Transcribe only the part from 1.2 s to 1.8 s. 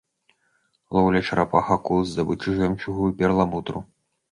чарапах,